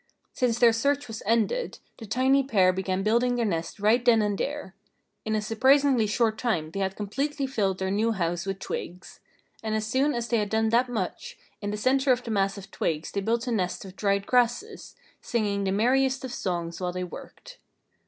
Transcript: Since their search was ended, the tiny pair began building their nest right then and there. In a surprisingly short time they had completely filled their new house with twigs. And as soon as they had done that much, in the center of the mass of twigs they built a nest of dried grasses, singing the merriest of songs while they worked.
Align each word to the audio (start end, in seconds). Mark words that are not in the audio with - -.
Since 0.33 0.57
their 0.57 0.73
search 0.73 1.07
was 1.07 1.21
ended, 1.27 1.77
the 1.99 2.07
tiny 2.07 2.41
pair 2.41 2.73
began 2.73 3.03
building 3.03 3.35
their 3.35 3.45
nest 3.45 3.79
right 3.79 4.03
then 4.03 4.23
and 4.23 4.35
there. 4.35 4.73
In 5.25 5.35
a 5.35 5.43
surprisingly 5.43 6.07
short 6.07 6.39
time 6.39 6.71
they 6.71 6.79
had 6.79 6.95
completely 6.95 7.45
filled 7.45 7.77
their 7.77 7.91
new 7.91 8.11
house 8.13 8.47
with 8.47 8.57
twigs. 8.57 9.19
And 9.61 9.75
as 9.75 9.85
soon 9.85 10.15
as 10.15 10.27
they 10.27 10.37
had 10.37 10.49
done 10.49 10.69
that 10.69 10.89
much, 10.89 11.37
in 11.61 11.69
the 11.69 11.77
center 11.77 12.11
of 12.11 12.23
the 12.23 12.31
mass 12.31 12.57
of 12.57 12.71
twigs 12.71 13.11
they 13.11 13.21
built 13.21 13.45
a 13.45 13.51
nest 13.51 13.85
of 13.85 13.95
dried 13.95 14.25
grasses, 14.25 14.95
singing 15.21 15.65
the 15.65 15.71
merriest 15.71 16.25
of 16.25 16.33
songs 16.33 16.81
while 16.81 16.91
they 16.91 17.03
worked. 17.03 17.59